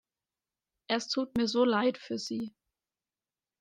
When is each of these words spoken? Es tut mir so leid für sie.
Es 0.87 1.07
tut 1.09 1.37
mir 1.37 1.47
so 1.47 1.63
leid 1.63 1.99
für 1.99 2.17
sie. 2.17 2.55